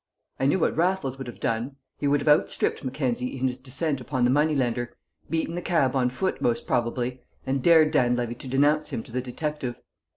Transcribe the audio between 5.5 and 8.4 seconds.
the cab on foot most probably, and dared Dan Levy